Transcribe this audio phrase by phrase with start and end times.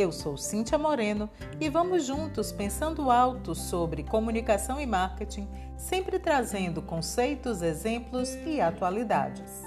[0.00, 1.28] Eu sou Cíntia Moreno
[1.60, 5.46] e vamos juntos pensando alto sobre comunicação e marketing,
[5.76, 9.62] sempre trazendo conceitos, exemplos e atualidades.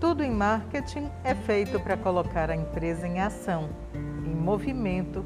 [0.00, 5.22] Tudo em marketing é feito para colocar a empresa em ação, em movimento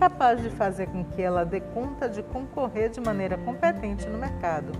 [0.00, 4.72] capaz de fazer com que ela dê conta de concorrer de maneira competente no mercado.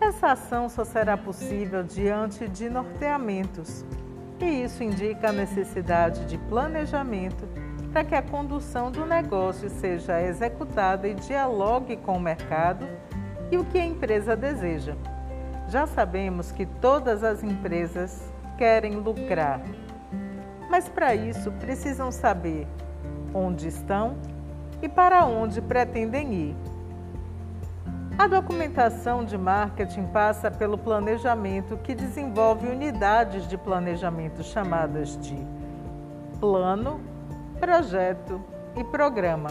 [0.00, 3.84] Essa ação só será possível diante de norteamentos,
[4.40, 7.46] e isso indica a necessidade de planejamento
[7.92, 12.84] para que a condução do negócio seja executada e dialogue com o mercado
[13.52, 14.96] e o que a empresa deseja.
[15.68, 19.60] Já sabemos que todas as empresas querem lucrar,
[20.68, 22.66] mas para isso precisam saber
[23.36, 24.16] onde estão
[24.80, 26.56] e para onde pretendem ir.
[28.18, 35.36] A documentação de marketing passa pelo planejamento, que desenvolve unidades de planejamento chamadas de
[36.40, 36.98] plano,
[37.60, 38.42] projeto
[38.74, 39.50] e programa.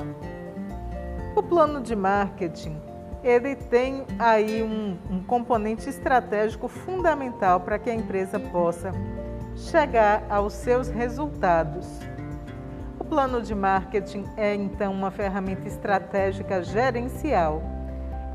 [1.35, 2.81] O plano de marketing
[3.23, 8.91] ele tem aí um, um componente estratégico fundamental para que a empresa possa
[9.55, 11.87] chegar aos seus resultados.
[13.05, 17.61] O plano de marketing é então uma ferramenta estratégica gerencial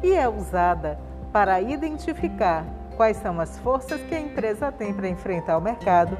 [0.00, 0.96] e é usada
[1.32, 2.64] para identificar
[2.96, 6.16] quais são as forças que a empresa tem para enfrentar o mercado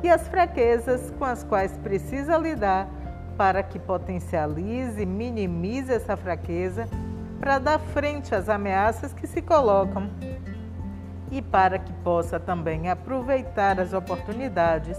[0.00, 2.88] e as fraquezas com as quais precisa lidar
[3.36, 6.88] para que potencialize e minimize essa fraqueza
[7.40, 10.08] para dar frente às ameaças que se colocam
[11.32, 14.96] e para que possa também aproveitar as oportunidades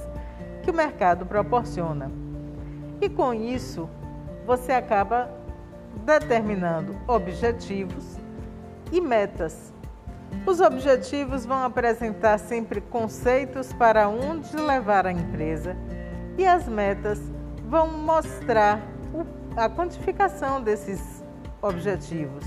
[0.64, 2.23] que o mercado proporciona.
[3.04, 3.90] E com isso,
[4.46, 5.30] você acaba
[6.06, 8.18] determinando objetivos
[8.94, 9.74] e metas.
[10.48, 15.76] Os objetivos vão apresentar sempre conceitos para onde levar a empresa
[16.38, 17.20] e as metas
[17.68, 18.80] vão mostrar
[19.58, 21.22] a quantificação desses
[21.62, 22.46] objetivos.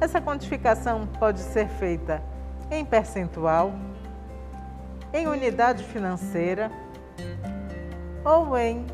[0.00, 2.22] Essa quantificação pode ser feita
[2.70, 3.72] em percentual,
[5.12, 6.70] em unidade financeira
[8.24, 8.86] ou em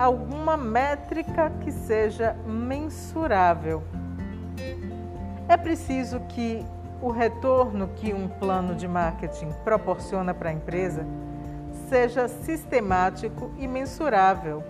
[0.00, 3.82] alguma métrica que seja mensurável.
[5.46, 6.64] É preciso que
[7.02, 11.04] o retorno que um plano de marketing proporciona para a empresa
[11.90, 14.64] seja sistemático e mensurável.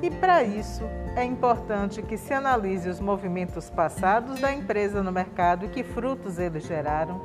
[0.00, 0.84] E para isso
[1.16, 6.38] é importante que se analise os movimentos passados da empresa no mercado e que frutos
[6.38, 7.20] eles geraram,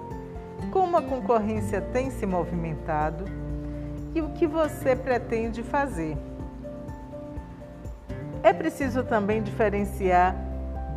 [0.72, 3.26] como a concorrência tem se movimentado
[4.16, 6.18] e o que você pretende fazer.
[8.46, 10.36] É preciso também diferenciar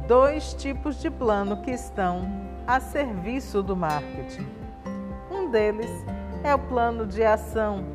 [0.07, 2.31] dois tipos de plano que estão
[2.67, 4.47] a serviço do marketing.
[5.31, 5.91] Um deles
[6.45, 7.87] é o plano de ação.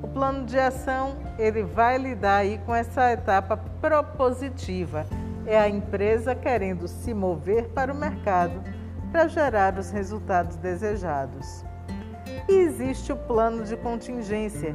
[0.00, 5.04] O plano de ação ele vai lidar aí com essa etapa propositiva.
[5.44, 8.62] É a empresa querendo se mover para o mercado
[9.10, 11.64] para gerar os resultados desejados.
[12.48, 14.72] E existe o plano de contingência,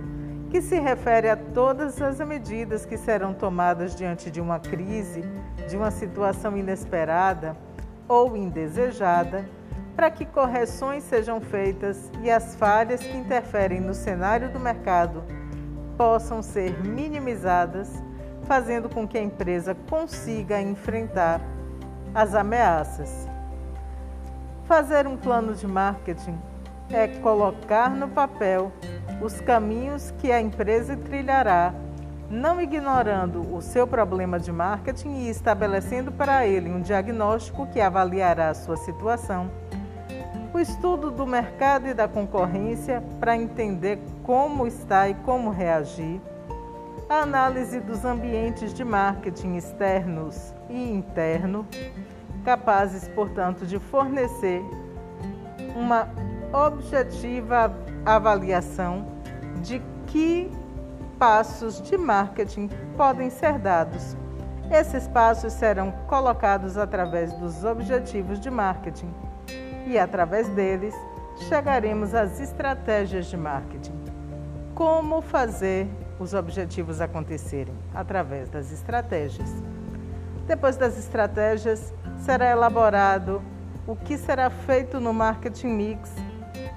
[0.53, 5.23] que se refere a todas as medidas que serão tomadas diante de uma crise,
[5.67, 7.57] de uma situação inesperada
[8.07, 9.49] ou indesejada,
[9.95, 15.23] para que correções sejam feitas e as falhas que interferem no cenário do mercado
[15.97, 17.89] possam ser minimizadas,
[18.43, 21.41] fazendo com que a empresa consiga enfrentar
[22.13, 23.27] as ameaças.
[24.65, 26.37] Fazer um plano de marketing
[26.91, 28.71] é colocar no papel
[29.23, 31.73] os caminhos que a empresa trilhará,
[32.29, 38.49] não ignorando o seu problema de marketing e estabelecendo para ele um diagnóstico que avaliará
[38.49, 39.49] a sua situação,
[40.53, 46.19] o estudo do mercado e da concorrência para entender como está e como reagir,
[47.09, 51.65] a análise dos ambientes de marketing externos e interno,
[52.43, 54.61] capazes, portanto, de fornecer
[55.75, 56.09] uma
[56.51, 57.73] objetiva
[58.05, 59.12] avaliação
[59.63, 60.51] de que
[61.17, 64.15] passos de marketing podem ser dados.
[64.69, 69.11] Esses passos serão colocados através dos objetivos de marketing
[69.87, 70.93] e, através deles,
[71.47, 73.93] chegaremos às estratégias de marketing.
[74.75, 75.87] como fazer
[76.19, 77.75] os objetivos acontecerem?
[77.93, 79.49] Através das estratégias.
[80.47, 83.41] Depois das estratégias, será elaborado
[83.85, 86.11] o que será feito no marketing mix,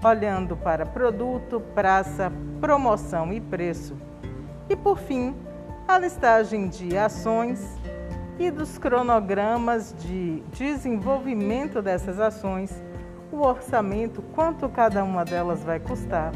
[0.06, 3.96] olhando para produto, praça, promoção e preço.
[4.68, 5.34] E por fim,
[5.86, 7.78] a listagem de ações
[8.38, 12.82] e dos cronogramas de desenvolvimento dessas ações,
[13.32, 16.32] o orçamento, quanto cada uma delas vai custar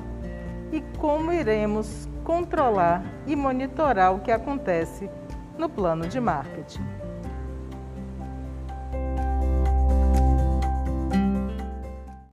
[0.73, 5.11] e como iremos controlar e monitorar o que acontece
[5.59, 7.00] no plano de marketing.